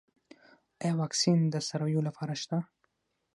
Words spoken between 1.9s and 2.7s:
لپاره شته؟